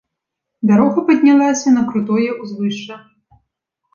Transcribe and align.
Дарога 0.69 1.01
паднялася 1.09 1.73
на 1.75 1.83
крутое 1.91 2.27
ўзвышша. 2.41 2.95